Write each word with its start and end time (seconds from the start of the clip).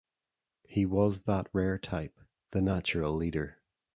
He 0.63 0.87
was 0.87 1.21
that 1.25 1.47
rare 1.53 1.77
type, 1.77 2.19
the 2.49 2.61
natural 2.63 3.13
leader. 3.13 3.59